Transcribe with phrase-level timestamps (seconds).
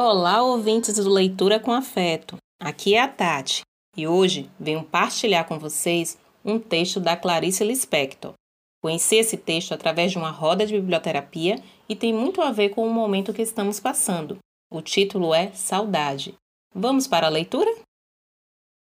[0.00, 2.36] Olá, ouvintes do Leitura com Afeto.
[2.60, 3.62] Aqui é a Tati
[3.96, 8.32] e hoje venho partilhar com vocês um texto da Clarice Lispector.
[8.80, 12.86] Conheci esse texto através de uma roda de biblioterapia e tem muito a ver com
[12.86, 14.38] o momento que estamos passando.
[14.70, 16.32] O título é Saudade.
[16.72, 17.68] Vamos para a leitura?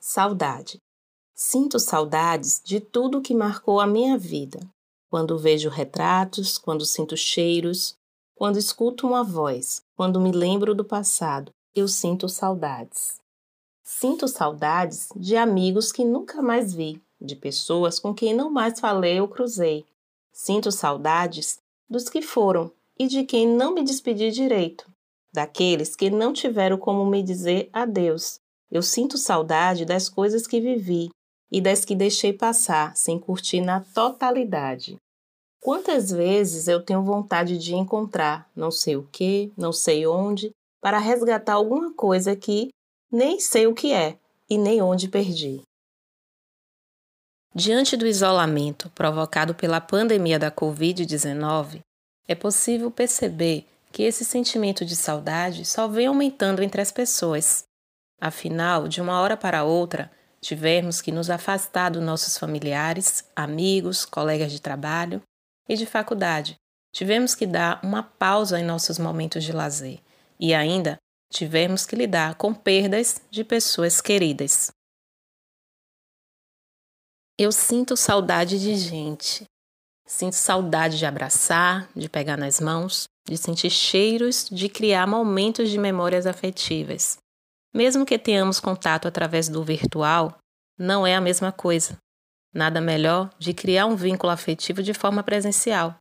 [0.00, 0.78] Saudade.
[1.34, 4.58] Sinto saudades de tudo que marcou a minha vida.
[5.10, 7.94] Quando vejo retratos, quando sinto cheiros,
[8.34, 13.20] quando escuto uma voz, quando me lembro do passado, eu sinto saudades.
[13.82, 19.20] Sinto saudades de amigos que nunca mais vi, de pessoas com quem não mais falei
[19.20, 19.84] ou cruzei.
[20.32, 24.90] Sinto saudades dos que foram e de quem não me despedi direito,
[25.32, 28.40] daqueles que não tiveram como me dizer adeus.
[28.70, 31.10] Eu sinto saudade das coisas que vivi
[31.52, 34.96] e das que deixei passar sem curtir na totalidade.
[35.64, 40.98] Quantas vezes eu tenho vontade de encontrar não sei o que, não sei onde, para
[40.98, 42.68] resgatar alguma coisa que
[43.10, 44.18] nem sei o que é
[44.50, 45.62] e nem onde perdi.
[47.54, 51.80] Diante do isolamento provocado pela pandemia da Covid-19,
[52.28, 57.64] é possível perceber que esse sentimento de saudade só vem aumentando entre as pessoas.
[58.20, 60.12] Afinal, de uma hora para outra,
[60.42, 65.22] tivemos que nos afastar dos nossos familiares, amigos, colegas de trabalho
[65.68, 66.56] e de faculdade.
[66.92, 70.00] Tivemos que dar uma pausa em nossos momentos de lazer
[70.38, 70.96] e ainda
[71.32, 74.70] tivemos que lidar com perdas de pessoas queridas.
[77.36, 79.44] Eu sinto saudade de gente.
[80.06, 85.78] Sinto saudade de abraçar, de pegar nas mãos, de sentir cheiros, de criar momentos de
[85.78, 87.16] memórias afetivas.
[87.74, 90.38] Mesmo que tenhamos contato através do virtual,
[90.78, 91.98] não é a mesma coisa.
[92.54, 95.96] Nada melhor de criar um vínculo afetivo de forma presencial.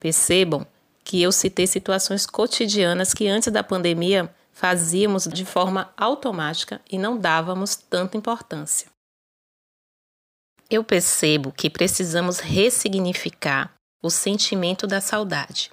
[0.00, 0.66] Percebam
[1.04, 7.16] que eu citei situações cotidianas que antes da pandemia fazíamos de forma automática e não
[7.16, 8.88] dávamos tanta importância.
[10.68, 13.72] Eu percebo que precisamos ressignificar
[14.02, 15.70] o sentimento da saudade.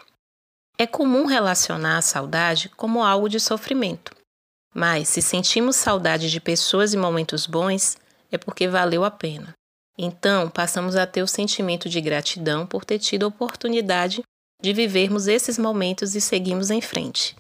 [0.77, 4.15] É comum relacionar a saudade como algo de sofrimento,
[4.73, 7.97] mas se sentimos saudade de pessoas e momentos bons,
[8.31, 9.55] é porque valeu a pena.
[9.97, 14.23] Então, passamos a ter o sentimento de gratidão por ter tido a oportunidade
[14.61, 17.35] de vivermos esses momentos e seguimos em frente.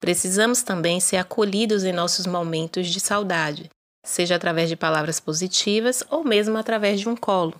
[0.00, 3.68] Precisamos também ser acolhidos em nossos momentos de saudade,
[4.04, 7.54] seja através de palavras positivas ou mesmo através de um colo.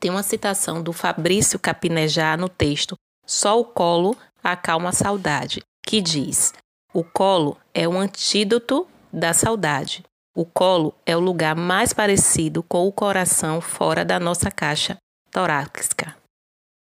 [0.00, 6.00] Tem uma citação do Fabrício Capinejá no texto Só o colo acalma a saudade, que
[6.00, 6.52] diz:
[6.92, 10.02] O colo é o antídoto da saudade.
[10.34, 14.96] O colo é o lugar mais parecido com o coração fora da nossa caixa
[15.30, 16.16] torácica.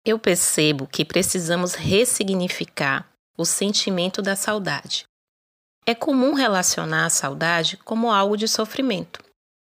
[0.06, 5.06] Eu percebo que precisamos ressignificar o sentimento da saudade.
[5.88, 9.24] É comum relacionar a saudade como algo de sofrimento,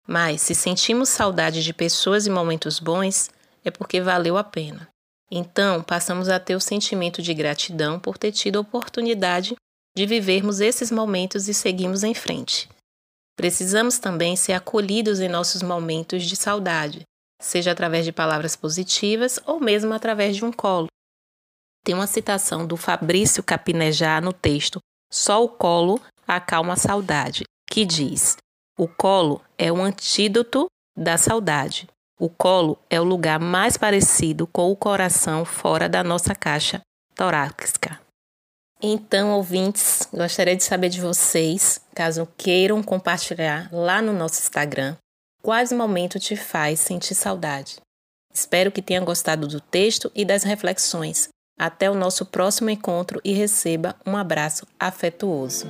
[0.07, 3.31] mas se sentimos saudade de pessoas e momentos bons,
[3.65, 4.89] é porque valeu a pena.
[5.29, 9.57] Então, passamos a ter o sentimento de gratidão por ter tido a oportunidade
[9.97, 12.69] de vivermos esses momentos e seguimos em frente.
[13.37, 17.03] Precisamos também ser acolhidos em nossos momentos de saudade,
[17.41, 20.87] seja através de palavras positivas ou mesmo através de um colo.
[21.85, 24.81] Tem uma citação do Fabrício Capinejá no texto
[25.13, 28.37] Só o colo acalma a saudade, que diz:
[28.77, 31.87] O colo é o antídoto da saudade.
[32.19, 36.81] O colo é o lugar mais parecido com o coração fora da nossa caixa
[37.15, 38.06] torácica.
[38.83, 44.97] Então, ouvintes, gostaria de saber de vocês, caso queiram compartilhar lá no nosso Instagram,
[45.43, 47.77] quais momentos te faz sentir saudade.
[48.33, 51.29] Espero que tenham gostado do texto e das reflexões.
[51.59, 55.67] Até o nosso próximo encontro e receba um abraço afetuoso.